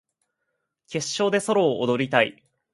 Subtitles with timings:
[0.87, 2.43] 決勝でソロを踊りたい